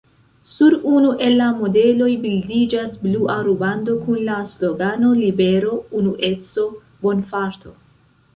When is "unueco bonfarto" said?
6.01-7.77